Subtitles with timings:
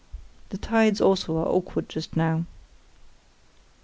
[0.49, 2.45] The tides also are awkward just now.